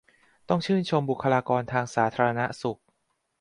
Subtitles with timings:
[0.03, 2.79] ซึ่งต้องชื่นชมบุคคลากรทางสาธารณสุข